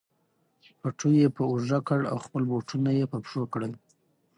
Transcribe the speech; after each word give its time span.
پټو 0.79 1.09
یې 1.19 1.27
په 1.35 1.41
اوږه 1.49 1.79
کړ 1.87 1.99
او 2.11 2.17
خپل 2.25 2.43
بوټونه 2.49 2.89
یې 2.97 3.05
په 3.11 3.17
پښو 3.23 3.43
کړل. 3.53 3.71